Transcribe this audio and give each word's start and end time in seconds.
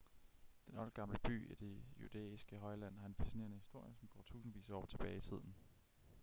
den 0.67 0.77
oldgamle 0.77 1.19
by 1.19 1.51
i 1.51 1.55
det 1.55 1.83
judæiske 2.01 2.57
højland 2.57 2.97
har 2.97 3.05
en 3.07 3.15
fascinerende 3.15 3.57
historie 3.57 3.95
som 3.95 4.07
går 4.07 4.21
tusindvis 4.21 4.69
af 4.69 4.73
år 4.73 4.85
tilbage 4.85 5.17
i 5.17 5.21
tiden 5.21 5.55